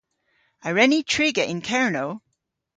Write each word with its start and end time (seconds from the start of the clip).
A 0.67 0.69
wren 0.71 0.91
ni 0.93 0.99
triga 1.11 1.43
yn 1.51 1.61
Kernow? 1.67 2.11